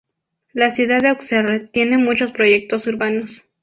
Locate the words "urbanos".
2.87-3.43